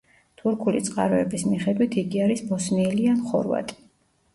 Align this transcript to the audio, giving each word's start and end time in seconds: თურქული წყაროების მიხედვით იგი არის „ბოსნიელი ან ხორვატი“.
თურქული 0.41 0.81
წყაროების 0.87 1.45
მიხედვით 1.51 2.01
იგი 2.05 2.25
არის 2.31 2.45
„ბოსნიელი 2.51 3.11
ან 3.17 3.25
ხორვატი“. 3.31 3.83